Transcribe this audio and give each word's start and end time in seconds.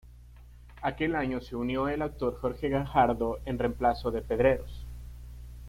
Aquel 0.81 1.15
año 1.15 1.41
se 1.41 1.55
unió 1.55 1.87
el 1.87 2.01
actor 2.01 2.35
Jorge 2.39 2.69
Gajardo 2.69 3.37
en 3.45 3.59
reemplazo 3.59 4.09
de 4.09 4.23
Pedreros. 4.23 4.87